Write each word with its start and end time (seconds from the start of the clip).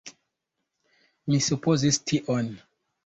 Mi 1.31 1.41
supozis 1.49 2.01
tion. 2.13 2.51